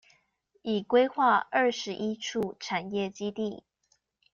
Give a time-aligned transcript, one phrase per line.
[0.63, 3.63] 已規劃二十一處產業基地